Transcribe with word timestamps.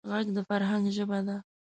غږ 0.09 0.27
د 0.35 0.37
فرهنګ 0.47 0.85
ژبه 0.95 1.19
ده 1.27 1.37